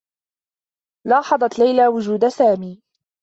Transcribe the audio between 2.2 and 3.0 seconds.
سامي.